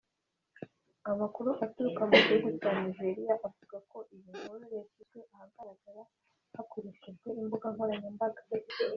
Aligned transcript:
Amakuru 1.11 1.49
aturuka 1.65 2.01
mu 2.09 2.17
gihugu 2.25 2.49
cya 2.59 2.71
Nigeria 2.81 3.33
avuga 3.47 3.77
ko 3.91 3.97
iyi 4.15 4.29
nkuru 4.37 4.65
yashyizwe 4.77 5.19
ahagaragara 5.33 6.01
hakoreshajwe 6.55 7.27
imbuga 7.41 7.67
nkoranyambaga 7.73 8.41